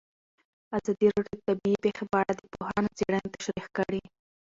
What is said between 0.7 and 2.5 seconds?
ازادي راډیو د طبیعي پېښې په اړه د